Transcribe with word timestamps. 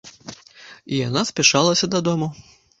І 0.91 1.03
яна 1.07 1.25
спяшалася 1.33 1.93
дадому. 1.95 2.35